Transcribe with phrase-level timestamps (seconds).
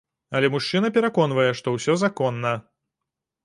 [0.37, 2.59] Але мужчына пераконвае, што усё законна.